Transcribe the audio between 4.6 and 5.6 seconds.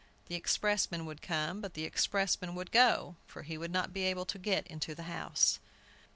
into the house!